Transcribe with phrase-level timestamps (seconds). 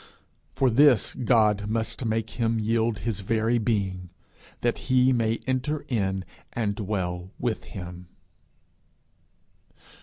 [0.51, 4.09] For this God must make him yield his very being,
[4.61, 8.07] that He may enter in and dwell with him.